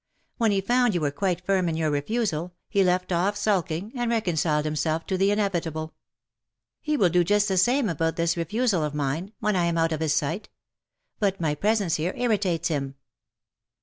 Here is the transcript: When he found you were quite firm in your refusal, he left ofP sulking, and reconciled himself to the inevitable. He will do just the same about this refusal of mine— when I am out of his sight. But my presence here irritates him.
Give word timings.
When 0.39 0.49
he 0.49 0.61
found 0.61 0.95
you 0.95 1.01
were 1.01 1.11
quite 1.11 1.45
firm 1.45 1.69
in 1.69 1.77
your 1.77 1.91
refusal, 1.91 2.55
he 2.69 2.83
left 2.83 3.09
ofP 3.09 3.35
sulking, 3.37 3.91
and 3.95 4.09
reconciled 4.09 4.65
himself 4.65 5.05
to 5.05 5.15
the 5.15 5.29
inevitable. 5.29 5.93
He 6.79 6.97
will 6.97 7.09
do 7.09 7.23
just 7.23 7.47
the 7.47 7.55
same 7.55 7.87
about 7.87 8.15
this 8.15 8.35
refusal 8.35 8.83
of 8.83 8.95
mine— 8.95 9.31
when 9.41 9.55
I 9.55 9.65
am 9.65 9.77
out 9.77 9.91
of 9.91 9.99
his 9.99 10.15
sight. 10.15 10.49
But 11.19 11.39
my 11.39 11.53
presence 11.53 11.97
here 11.97 12.15
irritates 12.17 12.67
him. 12.69 12.95